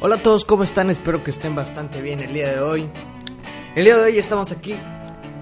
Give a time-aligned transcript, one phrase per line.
[0.00, 0.90] Hola a todos, ¿cómo están?
[0.90, 2.88] Espero que estén bastante bien el día de hoy.
[3.74, 4.76] El día de hoy estamos aquí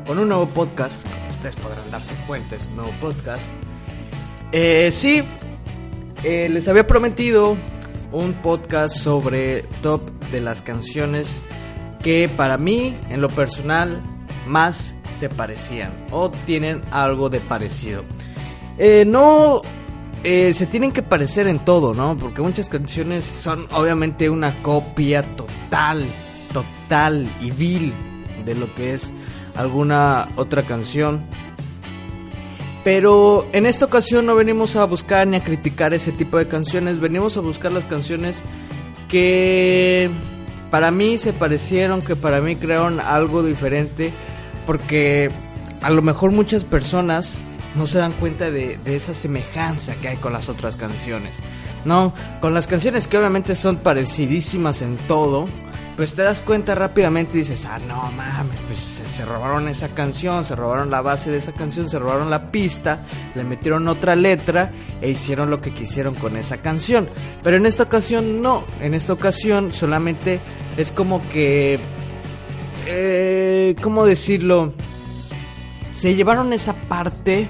[0.07, 1.07] con un nuevo podcast.
[1.07, 3.55] Como ustedes podrán darse cuenta, es un nuevo podcast.
[4.53, 5.23] Eh, sí,
[6.25, 7.55] eh, les había prometido
[8.13, 10.01] un podcast sobre top
[10.33, 11.43] de las canciones
[12.03, 14.03] que para mí, en lo personal,
[14.47, 18.05] más se parecían o tienen algo de parecido.
[18.79, 19.61] Eh, no
[20.29, 22.19] eh, se tienen que parecer en todo, ¿no?
[22.19, 26.05] Porque muchas canciones son obviamente una copia total,
[26.53, 27.95] total y vil
[28.45, 29.13] de lo que es
[29.55, 31.25] alguna otra canción.
[32.83, 36.99] Pero en esta ocasión no venimos a buscar ni a criticar ese tipo de canciones,
[36.99, 38.43] venimos a buscar las canciones
[39.09, 40.11] que
[40.73, 44.13] para mí se parecieron, que para mí crearon algo diferente,
[44.67, 45.31] porque
[45.83, 47.39] a lo mejor muchas personas
[47.77, 51.37] no se dan cuenta de, esa semejanza que hay con las otras canciones.
[51.85, 55.49] No, con las canciones que obviamente son parecidísimas en todo,
[55.97, 60.45] pues te das cuenta rápidamente y dices, ah, no mames, pues se, robaron esa canción,
[60.45, 63.01] se robaron la base de esa canción, se robaron la pista,
[63.35, 67.09] le metieron otra letra e hicieron lo que quisieron con esa canción.
[67.43, 70.41] Pero en esta ocasión no, en esta ocasión solamente
[70.77, 71.79] es como que...
[72.89, 74.73] Eh, ¿Cómo decirlo?
[75.91, 77.49] Se llevaron esa parte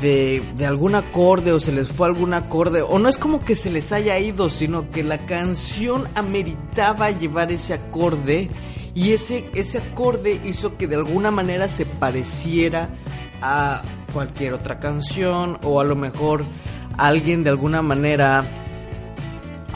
[0.00, 3.70] de, algún acorde o se les fue algún acorde o no es como que se
[3.70, 8.50] les haya ido sino que la canción ameritaba llevar ese acorde
[8.94, 12.90] y ese, ese acorde hizo que de alguna manera se pareciera
[13.42, 16.44] a cualquier otra canción o a lo mejor
[16.98, 18.44] alguien de alguna manera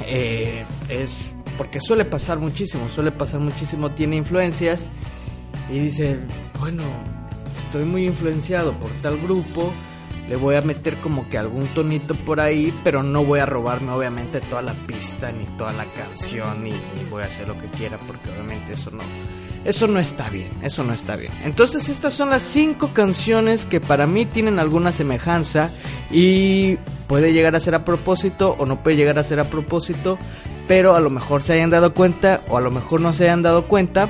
[0.06, 4.86] eh, es porque suele pasar muchísimo suele pasar muchísimo tiene influencias
[5.70, 6.18] y dice
[6.58, 6.82] bueno
[7.66, 9.72] estoy muy influenciado por tal grupo
[10.30, 13.90] le voy a meter como que algún tonito por ahí, pero no voy a robarme
[13.90, 16.72] obviamente toda la pista ni toda la canción ni,
[17.10, 19.02] voy a hacer lo que quiera porque obviamente eso no
[19.64, 21.32] eso no está bien, eso no está bien.
[21.42, 25.70] Entonces estas son las cinco canciones que para mí tienen alguna semejanza
[26.12, 26.76] y
[27.08, 30.16] puede llegar a ser a propósito o no puede llegar a ser a propósito,
[30.68, 33.42] pero a lo mejor se hayan dado cuenta o a lo mejor no se hayan
[33.42, 34.08] dado cuenta.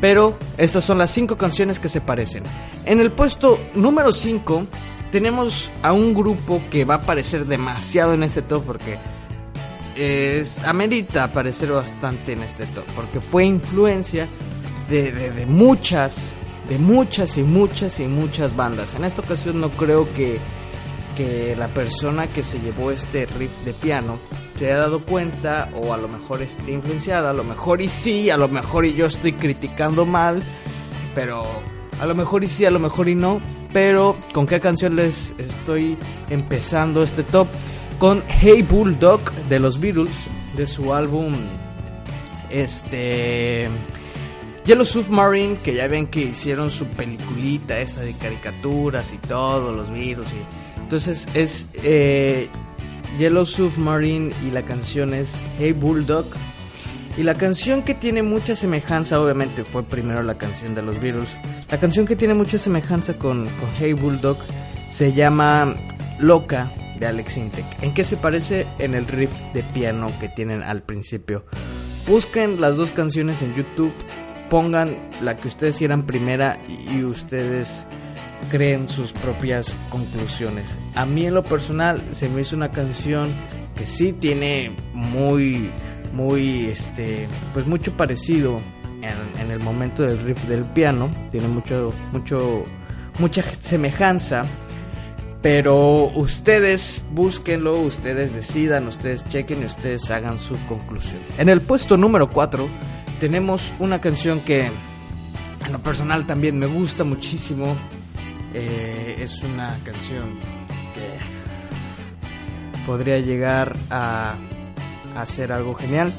[0.00, 2.42] Pero estas son las cinco canciones que se parecen.
[2.86, 4.66] En el puesto número 5
[5.10, 8.96] tenemos a un grupo que va a aparecer demasiado en este top porque
[9.96, 14.28] es, amerita aparecer bastante en este top porque fue influencia
[14.88, 16.18] de, muchas,
[16.68, 18.94] de muchas y muchas y muchas bandas.
[18.94, 20.38] En esta ocasión no creo que,
[21.16, 24.18] que la persona que se llevó este riff de piano
[24.56, 28.30] se haya dado cuenta o a lo mejor esté influenciada, a lo mejor y sí,
[28.30, 30.42] a lo mejor y yo estoy criticando mal,
[31.14, 31.46] pero
[32.00, 33.40] a lo mejor y sí, a lo mejor y no,
[33.72, 35.98] pero ¿con qué canción les estoy
[36.30, 37.46] empezando este top?
[37.98, 40.14] Con Hey Bulldog de los Beatles,
[40.56, 41.34] de su álbum
[42.48, 43.68] este
[44.64, 49.92] Yellow Submarine, que ya ven que hicieron su peliculita esta de caricaturas y todo, los
[49.92, 52.48] virus y entonces es eh,
[53.18, 56.26] Yellow Submarine y la canción es Hey Bulldog
[57.16, 61.36] y la canción que tiene mucha semejanza, obviamente fue primero la canción de los Beatles.
[61.70, 63.46] La canción que tiene mucha semejanza con,
[63.78, 64.36] Hey Bulldog
[64.90, 65.76] se llama
[66.18, 67.64] Loca de Alex Intec.
[67.80, 68.66] ¿En qué se parece?
[68.80, 71.44] En el riff de piano que tienen al principio.
[72.08, 73.94] Busquen las dos canciones en YouTube,
[74.50, 77.86] pongan la que ustedes quieran primera y ustedes
[78.50, 80.76] creen sus propias conclusiones.
[80.96, 83.28] A mí en lo personal se me hizo una canción
[83.76, 85.70] que sí tiene muy
[86.12, 88.60] muy, este, pues mucho parecido
[89.50, 92.64] en, el momento del riff del piano, tiene mucho, mucho,
[93.18, 94.44] mucha semejanza.
[95.42, 101.22] Pero ustedes búsquenlo, ustedes decidan, ustedes chequen y ustedes hagan su conclusión.
[101.38, 102.68] En el puesto número 4
[103.20, 104.70] tenemos una canción que
[105.66, 107.74] en lo personal también me gusta muchísimo.
[108.52, 110.38] Eh, es una canción
[110.94, 111.18] que
[112.84, 114.36] podría llegar a
[115.16, 116.12] hacer algo genial.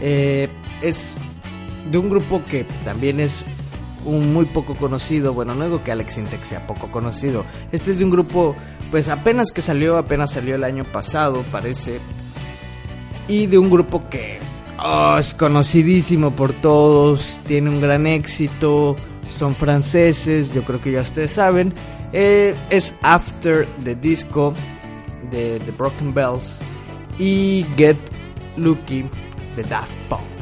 [0.00, 0.48] Eh,
[0.82, 1.16] es
[1.90, 3.44] de un grupo que también es
[4.04, 5.34] un muy poco conocido.
[5.34, 7.44] Bueno, no digo que Alex Intec sea poco conocido.
[7.72, 8.54] Este es de un grupo,
[8.90, 11.98] pues apenas que salió, apenas salió el año pasado, parece.
[13.28, 14.38] Y de un grupo que
[14.82, 18.96] oh, es conocidísimo por todos, tiene un gran éxito,
[19.36, 21.74] son franceses, yo creo que ya ustedes saben.
[22.12, 24.54] Eh, es After the Disco
[25.30, 26.60] de The Broken Bells
[27.18, 27.96] y Get
[28.56, 29.04] Lucky
[29.56, 30.35] de Daft Punk.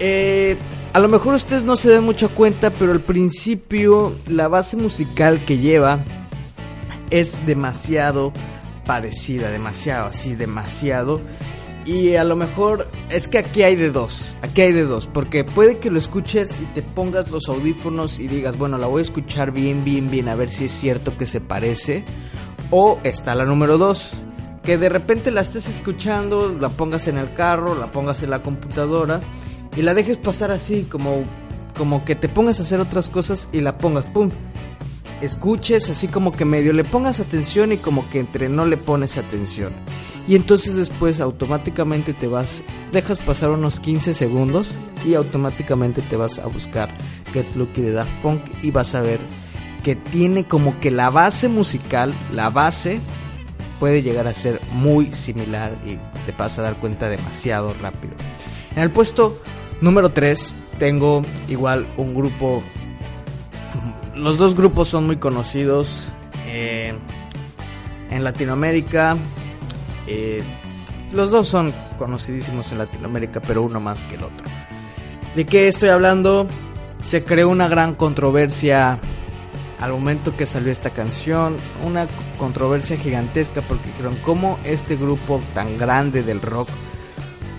[0.00, 0.56] Eh,
[0.94, 5.44] a lo mejor ustedes no se den mucha cuenta, pero al principio la base musical
[5.44, 6.00] que lleva
[7.10, 8.32] es demasiado
[8.86, 11.20] parecida, demasiado, así, demasiado.
[11.84, 15.44] Y a lo mejor es que aquí hay de dos, aquí hay de dos, porque
[15.44, 19.02] puede que lo escuches y te pongas los audífonos y digas, bueno, la voy a
[19.02, 22.04] escuchar bien, bien, bien, a ver si es cierto que se parece.
[22.70, 24.12] O está la número dos,
[24.62, 28.42] que de repente la estés escuchando, la pongas en el carro, la pongas en la
[28.42, 29.20] computadora
[29.76, 31.24] y la dejes pasar así, como,
[31.76, 34.30] como que te pongas a hacer otras cosas y la pongas, ¡pum!
[35.20, 39.18] Escuches así como que medio le pongas atención y como que entre no le pones
[39.18, 39.72] atención.
[40.26, 42.62] Y entonces después automáticamente te vas,
[42.92, 44.70] dejas pasar unos 15 segundos
[45.04, 46.94] y automáticamente te vas a buscar
[47.32, 49.18] Get Lucky de Daft Punk y vas a ver
[49.82, 53.00] que tiene como que la base musical, la base
[53.78, 55.96] puede llegar a ser muy similar y
[56.26, 58.14] te vas a dar cuenta demasiado rápido.
[58.76, 59.40] En el puesto
[59.80, 62.62] número 3 tengo igual un grupo,
[64.14, 66.06] los dos grupos son muy conocidos
[66.46, 66.94] eh,
[68.10, 69.16] en Latinoamérica.
[70.06, 70.42] Eh,
[71.12, 74.46] los dos son conocidísimos en Latinoamérica, pero uno más que el otro.
[75.34, 76.46] ¿De qué estoy hablando?
[77.02, 78.98] Se creó una gran controversia
[79.80, 82.06] al momento que salió esta canción, una
[82.38, 86.68] controversia gigantesca porque dijeron cómo este grupo tan grande del rock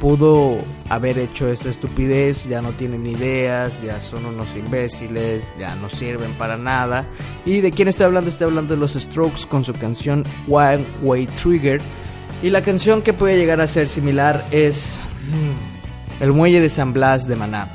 [0.02, 0.58] pudo
[0.90, 6.34] haber hecho esta estupidez, ya no tienen ideas, ya son unos imbéciles, ya no sirven
[6.34, 7.08] para nada.
[7.46, 8.30] ¿Y de quién estoy hablando?
[8.30, 11.80] Estoy hablando de los Strokes con su canción One Way Trigger.
[12.42, 15.00] Y la canción que puede llegar a ser similar es
[15.30, 17.70] mm, El Muelle de San Blas de Maná.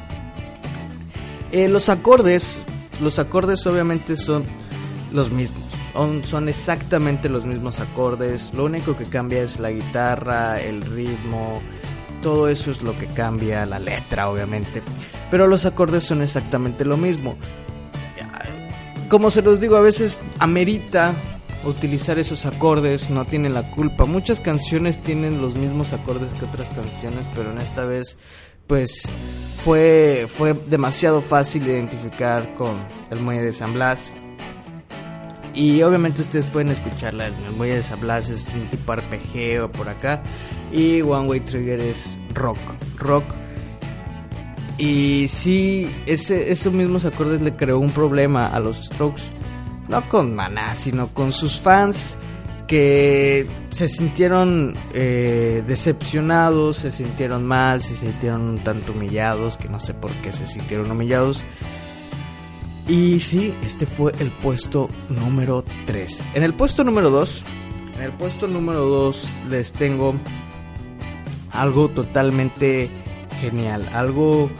[1.52, 2.60] Eh, los acordes
[3.00, 4.44] los acordes obviamente son
[5.12, 5.64] los mismos.
[6.24, 8.52] Son, exactamente los mismos acordes.
[8.52, 11.60] Lo único que cambia es la guitarra, el ritmo.
[12.26, 14.82] Todo eso es lo que cambia, la letra obviamente.
[15.30, 17.38] Pero los acordes son exactamente lo mismo.
[19.08, 21.14] Como se los digo, a veces amerita
[21.64, 24.06] utilizar esos acordes, no tienen la culpa.
[24.06, 28.18] Muchas canciones tienen los mismos acordes que otras canciones, pero en esta vez
[28.66, 29.02] pues
[29.62, 34.10] fue, fue demasiado fácil identificar con el muelle de San Blas.
[35.56, 37.28] Y obviamente ustedes pueden escucharla.
[37.28, 40.22] El muelle de San Blas es un tipo arpegio por acá.
[40.70, 42.58] Y One Way Trigger es rock.
[42.98, 43.24] Rock.
[44.76, 49.22] Y sí, ese, esos mismos acordes le creó un problema a los Strokes.
[49.88, 52.16] No con Maná, sino con sus fans
[52.66, 59.80] que se sintieron eh, decepcionados, se sintieron mal, se sintieron un tanto humillados, que no
[59.80, 61.42] sé por qué se sintieron humillados.
[62.88, 66.18] Y sí, este fue el puesto número 3.
[66.34, 67.42] En el puesto número 2,
[67.96, 70.14] en el puesto número 2 les tengo
[71.50, 72.88] algo totalmente
[73.40, 74.50] genial, algo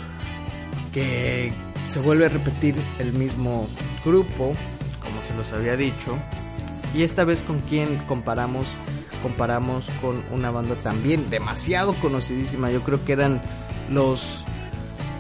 [0.93, 1.53] que
[1.87, 3.69] se vuelve a repetir el mismo
[4.05, 4.55] grupo,
[5.01, 6.19] como se los había dicho,
[6.95, 8.69] y esta vez con quién comparamos,
[9.23, 12.71] comparamos con una banda también demasiado conocidísima.
[12.71, 13.43] Yo creo que eran
[13.91, 14.45] los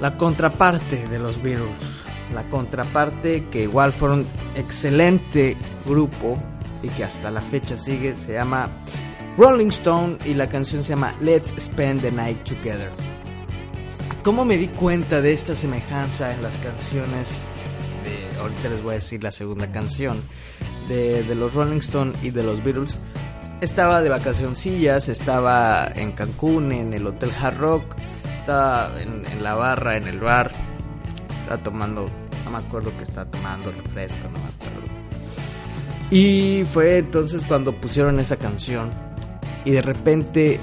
[0.00, 2.05] la contraparte de los Beatles.
[2.36, 5.56] La contraparte que igual fueron excelente
[5.86, 6.36] grupo
[6.82, 8.68] y que hasta la fecha sigue, se llama
[9.38, 12.90] Rolling Stone y la canción se llama Let's Spend the Night Together.
[14.22, 17.40] ¿Cómo me di cuenta de esta semejanza en las canciones?
[18.04, 20.20] De, ahorita les voy a decir la segunda canción
[20.88, 22.98] de, los Rolling Stones y de los Beatles,
[23.62, 27.96] estaba de vacacioncillas, estaba en Cancún, en el Hotel Hard Rock,
[28.40, 30.52] estaba en, la barra, en el bar,
[31.40, 32.08] estaba tomando,
[32.46, 34.86] no me acuerdo que estaba tomando, refresco, no me acuerdo.
[36.10, 38.90] Y fue entonces cuando pusieron esa canción
[39.64, 40.60] y de repente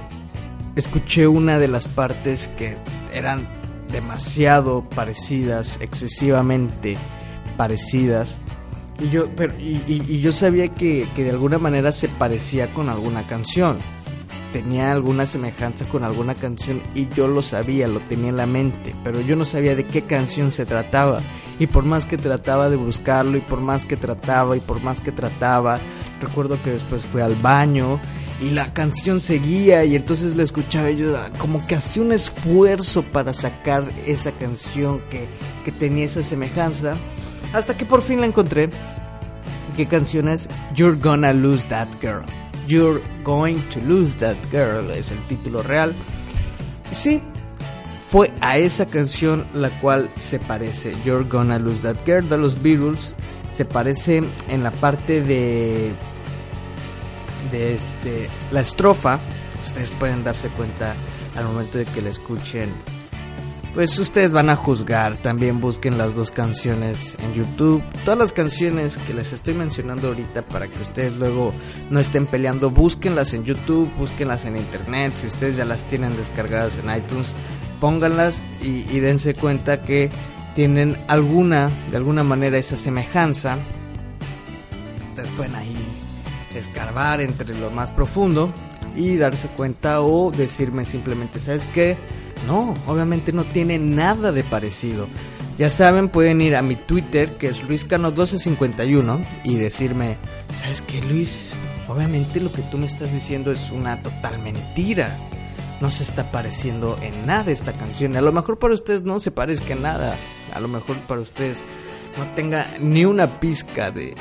[0.75, 2.77] escuché una de las partes que
[3.13, 3.47] eran
[3.91, 6.97] demasiado parecidas, excesivamente
[7.57, 8.39] parecidas
[8.99, 13.79] y yo, pero, y, yo sabía que, de alguna manera se parecía con alguna canción.
[14.51, 18.93] Tenía alguna semejanza con alguna canción y yo lo sabía, lo tenía en la mente,
[19.03, 21.21] pero yo no sabía de qué canción se trataba.
[21.59, 25.01] Y por más que trataba de buscarlo y por más que trataba y por más
[25.01, 25.79] que trataba,
[26.19, 27.99] recuerdo que después fui al baño
[28.41, 33.03] y la canción seguía y entonces la escuchaba y yo como que hacía un esfuerzo
[33.03, 35.27] para sacar esa canción que,
[35.63, 36.97] que tenía esa semejanza
[37.53, 38.69] hasta que por fin la encontré.
[39.77, 40.49] ¿Qué canción es?
[40.75, 42.25] You're Gonna Lose That Girl.
[42.67, 45.93] You're Going to Lose That Girl es el título real.
[46.91, 47.21] Sí,
[48.13, 50.93] fue a esa canción la cual se parece.
[51.03, 53.15] You're Gonna Lose That Girl de los Beatles.
[53.57, 55.91] Se parece en la parte de.
[57.51, 59.17] de este, la estrofa.
[59.65, 60.93] Ustedes pueden darse cuenta
[61.35, 62.71] al momento de que la escuchen
[63.73, 65.17] pues ustedes van a juzgar.
[65.17, 67.83] También busquen las dos canciones en YouTube.
[68.05, 71.53] Todas las canciones que les estoy mencionando ahorita para que ustedes luego
[71.89, 75.13] no estén peleando, búsquenlas en YouTube, búsquenlas en internet.
[75.15, 77.33] Si ustedes ya las tienen descargadas en iTunes,
[77.83, 80.09] pónganlas y, y dense cuenta que
[80.55, 83.57] tienen alguna, de alguna manera, esa semejanza.
[85.09, 85.75] Ustedes pueden ahí
[86.55, 88.53] escarbar entre lo más profundo
[88.95, 91.97] y darse cuenta o decirme simplemente, ¿sabes qué?
[92.47, 95.09] No, obviamente no tiene nada de parecido.
[95.57, 100.15] Ya saben, pueden ir a mi Twitter, que es luiscano1251, y decirme,
[100.61, 101.51] ¿sabes qué, Luis?
[101.89, 105.17] Obviamente lo que tú me estás diciendo es una total mentira.
[105.83, 108.15] No se está pareciendo en nada esta canción.
[108.15, 110.15] A lo mejor para ustedes no se parezca en nada.
[110.53, 111.65] A lo mejor para ustedes
[112.17, 114.15] no tenga ni una pizca de,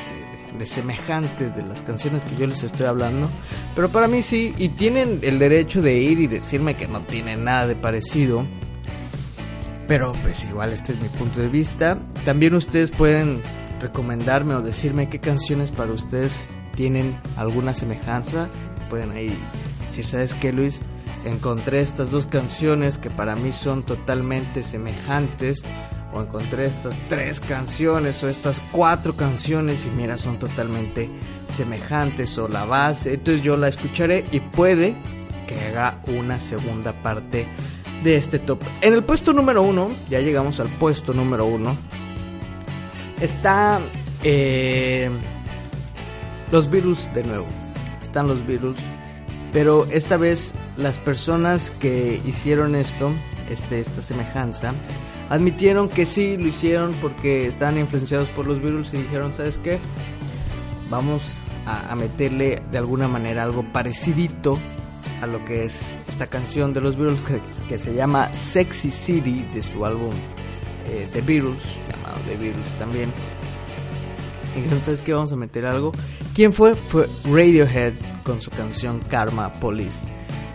[0.65, 3.31] semejante de las canciones que yo les estoy hablando.
[3.77, 7.37] Pero para mí sí, y tienen el derecho de ir y decirme que no tiene
[7.37, 8.45] nada de parecido.
[9.87, 11.97] Pero pues igual este es mi punto de vista.
[12.25, 13.41] También ustedes pueden
[13.81, 18.49] recomendarme o decirme qué canciones para ustedes tienen alguna semejanza.
[18.91, 19.33] Pueden ahí
[19.87, 20.81] decir, ¿sabes qué Luis?
[21.25, 25.63] Encontré estas dos canciones que para mí son totalmente semejantes
[26.13, 31.11] o encontré estas tres canciones o estas cuatro canciones y mira son totalmente
[31.55, 33.15] semejantes o la base.
[33.15, 34.97] Entonces yo la escucharé y puede
[35.47, 37.47] que haga una segunda parte
[38.03, 38.61] de este top.
[38.81, 41.77] En el puesto número uno ya llegamos al puesto número uno
[43.21, 43.81] está
[44.25, 45.09] eh,
[46.51, 47.47] los virus de nuevo.
[48.03, 48.77] Están los virus
[49.53, 53.13] pero esta vez las personas que hicieron esto
[53.49, 54.73] este, esta semejanza
[55.29, 59.79] admitieron que sí lo hicieron porque estaban influenciados por los virus y dijeron, ¿sabes qué?
[60.91, 61.23] Vamos
[61.67, 64.59] a, meterle de alguna manera algo parecidito
[65.23, 67.21] a lo que es esta canción de los Beatles
[67.69, 70.13] que, se llama Sexy City de su álbum
[70.87, 73.11] eh, The Beatles, llamado The Beatles también.
[74.55, 75.13] Dijeron, ¿sabes qué?
[75.15, 75.93] Vamos a meter algo.
[76.35, 76.75] ¿Quién fue?
[76.75, 77.95] Fue Radiohead
[78.25, 80.05] con su canción Karma Police.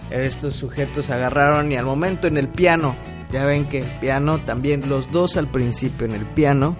[0.10, 2.96] Estos sujetos agarraron y al momento en el piano
[3.32, 6.77] ya ven que el piano también, los dos al principio en el piano.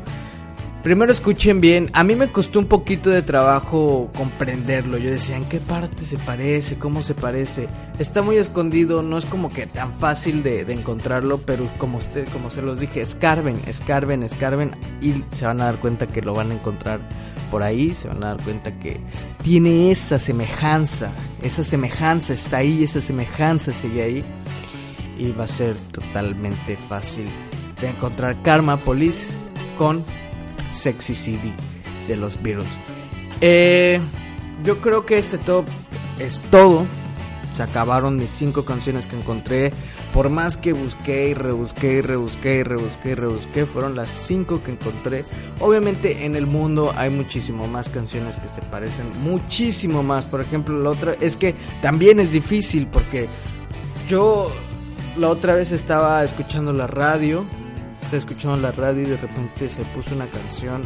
[0.88, 4.98] Primero escuchen bien, a mí me costó un poquito de trabajo comprenderlo.
[4.98, 6.80] Yo decía, ¿en qué parte se parece?
[6.80, 7.68] ¿Cómo se parece?
[8.00, 12.52] Está muy escondido, no es como que tan fácil de, encontrarlo, pero como usted, como
[12.52, 16.52] se los dije, escarben, escarben, escarben y se van a dar cuenta que lo van
[16.52, 17.02] a encontrar
[17.52, 18.98] por ahí, se van a dar cuenta que
[19.44, 21.12] tiene esa semejanza,
[21.44, 24.24] esa semejanza está ahí, esa semejanza sigue ahí
[25.20, 27.28] y va a ser totalmente fácil
[27.82, 29.28] de encontrar Karma Police
[29.78, 30.02] con
[30.78, 31.54] Sexy City
[32.08, 32.70] de los Beatles.
[33.42, 34.00] Eh,
[34.64, 35.66] yo creo que este top
[36.20, 36.86] es todo.
[37.54, 39.72] Se acabaron mis cinco canciones que encontré.
[40.14, 44.64] Por más que busqué y rebusqué y rebusqué y rebusqué y rebusqué, fueron las cinco
[44.64, 45.26] que encontré.
[45.60, 50.26] Obviamente en el mundo hay muchísimo más canciones que se parecen, muchísimo más.
[50.26, 53.28] Por ejemplo, la otra es que también es difícil porque
[54.08, 54.52] yo
[55.18, 57.44] la otra vez estaba escuchando la radio,
[58.08, 60.84] estaba escuchando la radio y de repente se puso una canción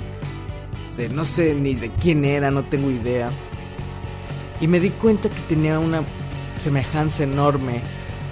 [0.98, 3.30] de no sé ni de quién era, no tengo idea.
[4.60, 6.02] Y me di cuenta que tenía una
[6.60, 7.82] semejanza enorme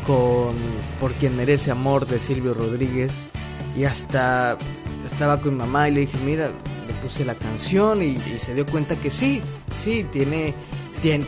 [0.08, 0.56] con
[1.00, 3.12] Por quien merece amor de Silvio Rodríguez.
[3.78, 4.58] Y hasta
[5.06, 6.50] estaba con mi mamá y le dije, mira,
[6.88, 9.40] le puse la canción y, se dio cuenta que sí,
[9.84, 10.56] sí, tiene,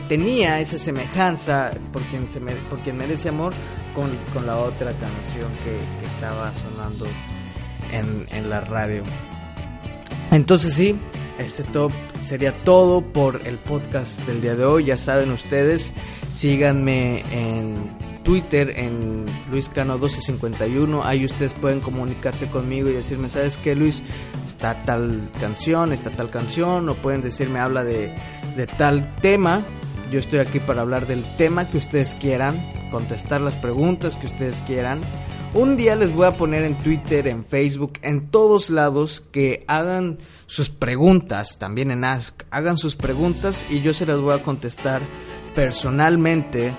[0.08, 3.54] tenía esa semejanza por quien, se por quien merece amor
[3.94, 4.10] con,
[4.46, 7.06] la otra canción que, estaba sonando
[7.92, 9.04] en, la radio.
[10.32, 10.96] Entonces sí,
[11.40, 14.86] este top sería todo por el podcast del día de hoy.
[14.86, 15.94] Ya saben ustedes,
[16.34, 17.90] síganme en
[18.24, 21.02] Twitter en luiscano1251.
[21.04, 24.02] Ahí ustedes pueden comunicarse conmigo y decirme, ¿sabes qué, Luis?
[24.48, 26.88] Está tal canción, está tal canción.
[26.90, 28.16] O pueden decirme, habla de,
[28.56, 29.62] de tal tema.
[30.12, 32.60] Yo estoy aquí para hablar del tema que ustedes quieran
[32.92, 35.00] contestar las preguntas que ustedes quieran.
[35.54, 40.20] Un día les voy a poner en Twitter, en Facebook, en todos lados que hagan
[40.46, 45.02] sus preguntas, también en Ask, hagan sus preguntas y yo se las voy a contestar
[45.54, 46.74] personalmente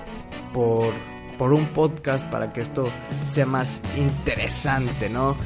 [0.53, 0.91] por,
[1.37, 2.87] por un podcast para que esto
[3.31, 5.37] sea más interesante, ¿no?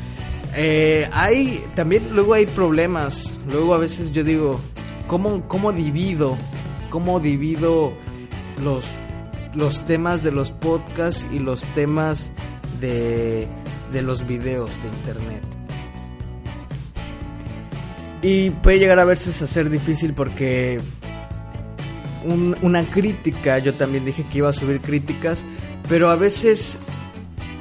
[0.56, 4.58] Eh, hay también luego hay problemas, luego a veces yo digo,
[5.08, 6.38] ¿cómo, cómo divido?
[6.90, 7.92] ¿Cómo divido
[8.64, 8.86] los
[9.54, 12.32] los temas de los podcasts y los temas
[12.80, 13.48] de,
[13.92, 15.44] de los videos de internet.
[18.22, 20.82] Y puede llegar a veces a ser difícil porque
[22.62, 25.46] una crítica, yo también dije que iba a subir críticas,
[25.88, 26.80] pero a veces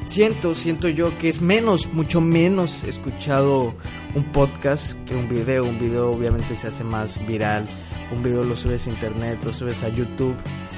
[0.07, 3.75] siento, siento yo que es menos, mucho menos escuchado
[4.15, 5.65] un podcast que un video.
[5.65, 7.65] Un video obviamente se hace más viral.
[8.13, 10.37] Un video lo subes a internet, lo subes a YouTube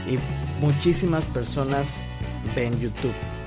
[0.09, 0.18] y
[0.61, 2.00] muchísimas personas
[2.57, 3.38] ven YouTube.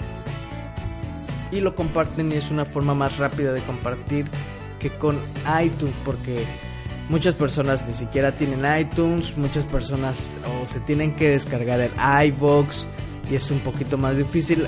[1.51, 4.25] Y lo comparten y es una forma más rápida de compartir
[4.79, 5.17] que con
[5.61, 6.45] iTunes porque
[7.09, 11.91] muchas personas ni siquiera tienen iTunes, muchas personas o se tienen que descargar el
[12.27, 12.87] iBox
[13.29, 14.65] y es un poquito más difícil.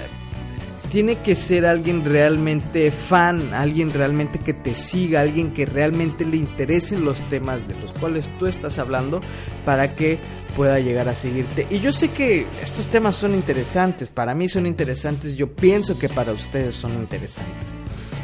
[0.92, 6.38] Tiene que ser alguien realmente fan, alguien realmente que te siga, alguien que realmente le
[6.38, 9.22] interesen los temas de los cuales tú estás hablando
[9.66, 10.20] para que
[10.56, 11.68] pueda llegar a seguirte.
[11.70, 16.10] Y yo sé que estos temas son interesantes, para mí son interesantes, yo pienso que
[16.10, 17.70] para ustedes son interesantes.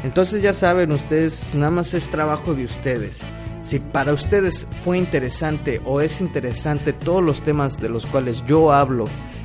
[0.04, 3.20] Entonces ya saben, ustedes nada más es trabajo de ustedes.
[3.62, 8.72] Si para ustedes fue interesante o es interesante todos los temas de los cuales yo
[8.72, 9.04] hablo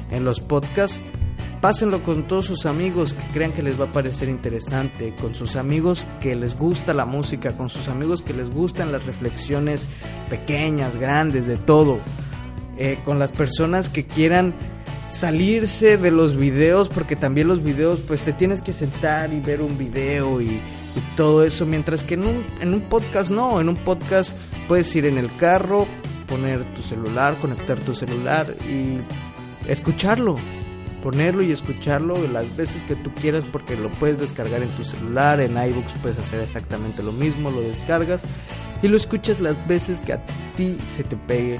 [0.10, 1.02] en los podcasts,
[1.66, 5.56] Pásenlo con todos sus amigos que crean que les va a parecer interesante, con sus
[5.56, 9.88] amigos que les gusta la música, con sus amigos que les gustan las reflexiones
[10.30, 11.98] pequeñas, grandes, de todo.
[12.78, 14.54] Eh, con las personas que quieran
[15.10, 19.62] salirse de los videos, porque también los videos, pues te tienes que sentar y ver
[19.62, 23.70] un video y, y todo eso, mientras que en un, en un podcast no, en
[23.70, 24.36] un podcast
[24.68, 25.88] puedes ir en el carro,
[26.28, 29.00] poner tu celular, conectar tu celular y
[29.70, 30.36] escucharlo
[31.06, 35.40] ponerlo y escucharlo las veces que tú quieras porque lo puedes descargar en tu celular,
[35.40, 38.24] en iBooks puedes hacer exactamente lo mismo, lo descargas
[38.82, 40.26] y lo escuchas las veces que a
[40.58, 41.60] ti se te pegue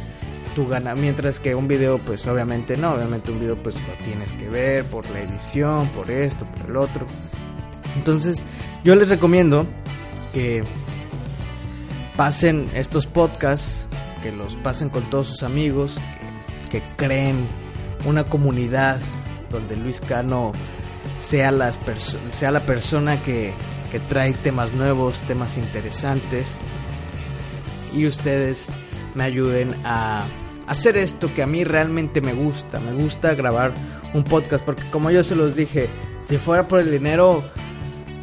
[0.96, 4.86] mientras que un video pues obviamente no, obviamente un video pues lo tienes que ver
[4.86, 7.06] por la edición, por esto, por el otro.
[7.96, 8.44] Entonces,
[8.84, 9.66] yo les recomiendo
[10.34, 10.64] que
[12.16, 13.86] pasen estos podcasts,
[14.24, 15.98] que los pasen con todos sus amigos,
[16.72, 17.36] que creen
[18.06, 19.00] una comunidad
[19.52, 20.52] donde Luis Cano
[21.20, 21.80] sea, las
[22.32, 23.54] sea la persona que
[24.10, 26.58] trae temas nuevos, temas interesantes
[27.96, 28.66] y ustedes
[29.14, 30.26] me ayuden a
[30.68, 32.80] hacer esto que a mí realmente me gusta.
[32.80, 33.74] Me gusta grabar
[34.14, 35.90] un podcast porque como yo se los dije,
[36.24, 37.44] si fuera por el dinero,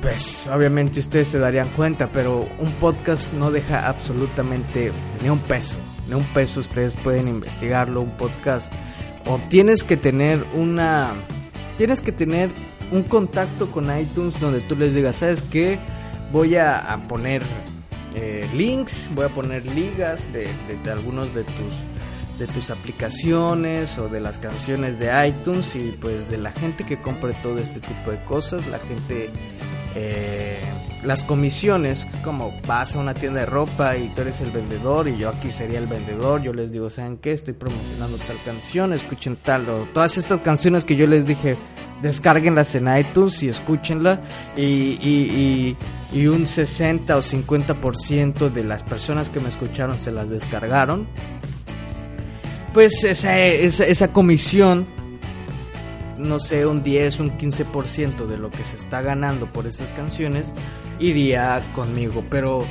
[0.00, 5.76] pues obviamente ustedes se darían cuenta, pero un podcast no deja absolutamente ni un peso.
[6.08, 8.72] Ni un peso ustedes pueden investigarlo, un podcast
[9.26, 11.12] o tienes que tener una
[11.78, 12.50] tienes que tener
[12.90, 15.78] un contacto con iTunes donde tú les digas, ¿sabes qué?
[16.30, 17.42] Voy a, poner
[18.14, 20.48] eh, links, voy a poner ligas de,
[20.82, 21.91] de, algunos de tus
[22.42, 27.00] de tus aplicaciones o de las canciones de iTunes y pues de la gente que
[27.00, 29.30] compre todo este tipo de cosas, la gente
[29.94, 30.58] eh,
[31.04, 35.18] las comisiones, como vas a una tienda de ropa y tú eres el vendedor y
[35.18, 37.32] yo aquí sería el vendedor, yo les digo, ¿saben qué?
[37.32, 41.58] Estoy promocionando tal canción, escuchen tal o todas estas canciones que yo les dije,
[42.02, 44.20] descárguenlas en iTunes y escúchenla
[44.56, 45.76] y, y,
[46.12, 51.06] y, un 60 o 50% de las personas que me escucharon se las descargaron.
[52.72, 54.86] Pues esa, esa, esa comisión
[56.22, 60.52] no sé, un 10, un 15% de lo que se está ganando por esas canciones
[60.98, 62.64] iría conmigo, pero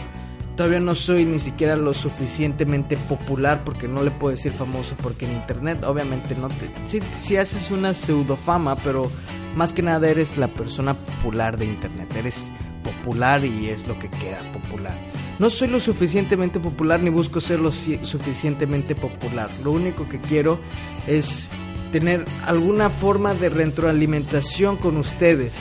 [0.56, 5.26] todavía no soy ni siquiera lo suficientemente popular porque no le puedo decir famoso porque
[5.26, 9.12] en internet obviamente no te si, haces una pseudo fama, pero
[9.56, 12.44] más que nada eres la persona popular de internet, eres
[12.84, 14.98] popular y es lo que queda popular.
[15.39, 19.50] No soy lo suficientemente popular ni busco ser lo suficientemente popular.
[19.63, 20.60] Lo único que quiero
[21.08, 21.50] es
[21.91, 25.58] tener alguna forma de retroalimentación con ustedes.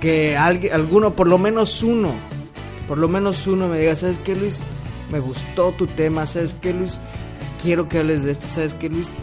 [0.00, 2.12] Que alguno, por lo menos uno,
[2.86, 4.60] por lo menos uno me diga, ¿sabes qué Luis?
[5.10, 7.00] Me gustó tu tema, ¿sabes qué Luis?
[7.62, 9.14] Quiero que hables de esto, ¿sabes qué Luis?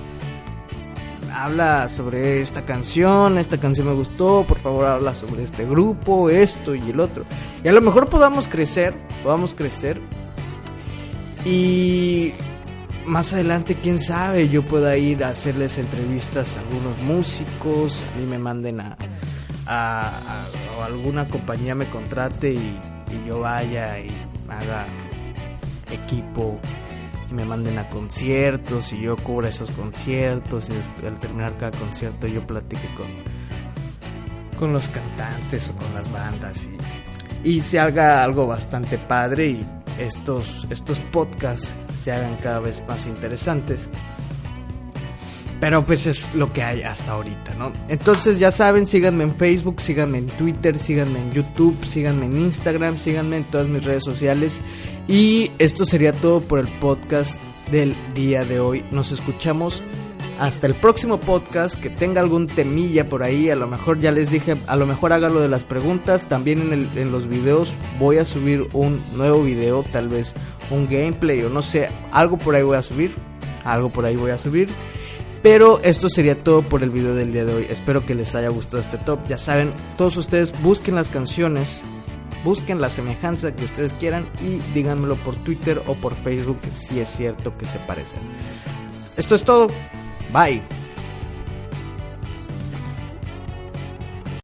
[1.33, 6.75] Habla sobre esta canción, esta canción me gustó, por favor habla sobre este grupo, esto
[6.75, 7.23] y el otro.
[7.63, 10.01] Y a lo mejor podamos crecer, podamos crecer.
[11.45, 12.33] Y
[13.05, 18.25] más adelante, quién sabe, yo pueda ir a hacerles entrevistas a algunos músicos, a mí
[18.25, 18.97] me manden a,
[19.67, 20.11] a,
[20.77, 22.79] o alguna compañía me contrate y,
[23.27, 24.09] yo vaya y
[24.47, 24.85] haga
[25.91, 26.57] equipo
[27.31, 32.27] y me manden a conciertos y yo cubra esos conciertos y al terminar cada concierto
[32.27, 32.87] yo platique
[34.59, 36.67] con, los cantantes o con las bandas
[37.43, 39.65] y, y se haga algo bastante padre y
[39.97, 43.89] estos, estos podcasts se hagan cada vez más interesantes.
[45.59, 47.71] Pero pues es lo que hay hasta ahorita, ¿no?
[47.87, 52.97] Entonces ya saben, síganme en Facebook, síganme en Twitter, síganme en YouTube, síganme en Instagram,
[52.97, 54.61] síganme en todas mis redes sociales.
[55.07, 58.85] Y esto sería todo por el podcast del día de hoy.
[58.91, 59.83] Nos escuchamos
[60.39, 63.49] hasta el próximo podcast que tenga algún temilla por ahí.
[63.49, 66.27] A lo mejor ya les dije, a lo mejor haga lo de las preguntas.
[66.27, 70.33] También en, el, en los videos voy a subir un nuevo video, tal vez
[70.69, 73.11] un gameplay o no sé, algo por ahí voy a subir.
[73.63, 74.69] Algo por ahí voy a subir.
[75.43, 77.67] Pero esto sería todo por el video del día de hoy.
[77.69, 79.19] Espero que les haya gustado este top.
[79.27, 81.81] Ya saben, todos ustedes busquen las canciones,
[82.43, 87.09] busquen la semejanza que ustedes quieran y díganmelo por Twitter o por Facebook si es
[87.09, 88.21] cierto que se parecen.
[89.17, 89.67] Esto es todo.
[90.33, 90.80] Bye.